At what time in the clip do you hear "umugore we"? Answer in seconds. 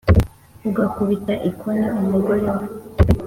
2.01-2.63